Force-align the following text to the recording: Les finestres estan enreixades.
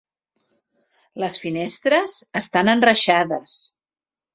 Les 1.25 1.39
finestres 1.45 2.19
estan 2.45 2.77
enreixades. 2.77 3.61